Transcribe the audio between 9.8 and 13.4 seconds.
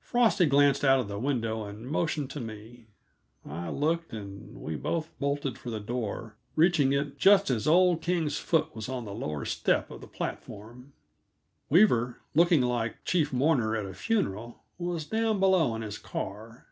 of the platform. Weaver, looking like chief